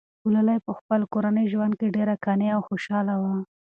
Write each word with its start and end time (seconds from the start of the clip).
ګلالۍ 0.23 0.59
په 0.65 0.71
خپل 0.79 1.01
کورني 1.13 1.45
ژوند 1.51 1.73
کې 1.79 1.93
ډېره 1.95 2.13
قانع 2.23 2.49
او 2.55 2.61
خوشحاله 2.67 3.13
وه. 3.21 3.33